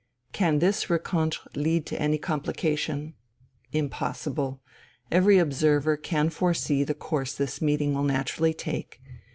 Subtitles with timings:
[0.31, 3.13] Can this rencontre lead to any complication?
[3.71, 4.59] Impossible.
[5.11, 8.99] Every observer can foresee the course this meeting will naturally take.